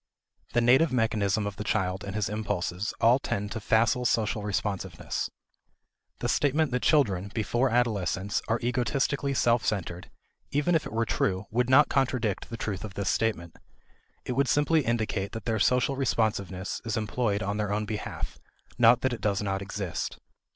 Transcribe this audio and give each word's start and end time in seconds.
The 0.53 0.61
native 0.61 0.91
mechanism 0.91 1.45
of 1.45 1.57
the 1.57 1.63
child 1.63 2.03
and 2.03 2.15
his 2.15 2.27
impulses 2.27 2.91
all 3.01 3.19
tend 3.19 3.51
to 3.51 3.59
facile 3.59 4.03
social 4.03 4.41
responsiveness. 4.41 5.29
The 6.21 6.27
statement 6.27 6.71
that 6.71 6.81
children, 6.81 7.29
before 7.35 7.69
adolescence, 7.69 8.41
are 8.47 8.59
egotistically 8.63 9.35
self 9.35 9.63
centered, 9.63 10.09
even 10.49 10.73
if 10.73 10.87
it 10.87 10.91
were 10.91 11.05
true, 11.05 11.45
would 11.51 11.69
not 11.69 11.87
contradict 11.87 12.49
the 12.49 12.57
truth 12.57 12.83
of 12.83 12.95
this 12.95 13.09
statement. 13.09 13.57
It 14.25 14.31
would 14.31 14.47
simply 14.49 14.81
indicate 14.81 15.33
that 15.33 15.45
their 15.45 15.59
social 15.59 15.95
responsiveness 15.95 16.81
is 16.83 16.97
employed 16.97 17.43
on 17.43 17.57
their 17.57 17.71
own 17.71 17.85
behalf, 17.85 18.39
not 18.79 19.01
that 19.01 19.13
it 19.13 19.21
does 19.21 19.43
not 19.43 19.61
exist. 19.61 20.17